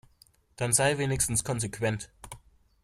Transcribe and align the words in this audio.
Dann 0.55 0.73
sei 0.73 0.97
wenigstens 0.97 1.43
konsequent. 1.43 2.09